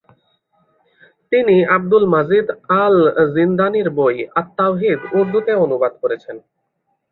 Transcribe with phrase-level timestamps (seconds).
[1.31, 2.47] তিনি Abdul Majid
[2.81, 6.35] আল-জিনদানির বই "আত তাওহীদ" উর্দুতে অনুবাদ করেছেন।